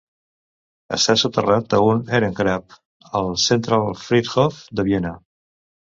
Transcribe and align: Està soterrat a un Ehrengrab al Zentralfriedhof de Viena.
Està 0.95 1.15
soterrat 1.23 1.75
a 1.79 1.83
un 1.89 2.01
Ehrengrab 2.19 2.79
al 3.21 3.29
Zentralfriedhof 3.45 4.59
de 4.81 4.87
Viena. 4.89 5.13